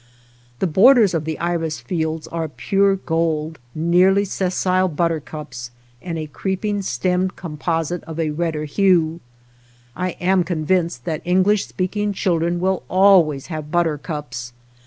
The 0.57 0.67
jpordersj 0.67 1.13
of 1.13 1.25
the 1.25 1.37
iris 1.37 1.79
fi 1.79 1.97
elds 2.01 2.27
ar 2.31 2.45
e 2.45 2.51
pure 2.57 2.97
gold^neai 2.97 4.15
ly 4.15 4.23
sessile 4.23 4.87
buttercups 4.87 5.69
and 6.01 6.17
a 6.17 6.25
creeping 6.25 6.81
stemmed 6.81 7.35
composite 7.35 8.03
of 8.05 8.19
a 8.19 8.31
redder 8.31 8.65
hue. 8.65 9.19
I 9.95 10.13
am 10.19 10.43
convinced 10.43 11.05
that 11.05 11.21
English 11.23 11.67
speak 11.67 11.95
ing 11.95 12.13
children 12.13 12.59
will 12.59 12.81
always 12.89 13.45
have 13.53 13.69
buttercups. 13.69 14.53